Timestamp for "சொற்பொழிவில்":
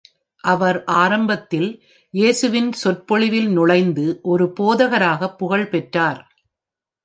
2.71-3.49